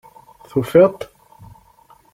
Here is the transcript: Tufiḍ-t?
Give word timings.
Tufiḍ-t? 0.49 1.01